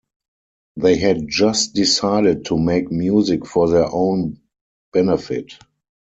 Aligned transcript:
They 0.77 0.97
had 0.97 1.27
just 1.27 1.75
decided 1.75 2.45
to 2.45 2.57
make 2.57 2.89
music 2.91 3.45
for 3.45 3.69
their 3.69 3.85
own 3.87 4.41
benefit. 4.91 5.53